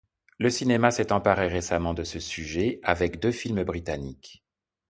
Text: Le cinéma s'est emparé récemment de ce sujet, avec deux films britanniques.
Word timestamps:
Le 0.39 0.49
cinéma 0.49 0.89
s'est 0.89 1.11
emparé 1.11 1.47
récemment 1.47 1.93
de 1.93 2.03
ce 2.03 2.19
sujet, 2.19 2.79
avec 2.81 3.19
deux 3.19 3.31
films 3.31 3.61
britanniques. 3.63 4.43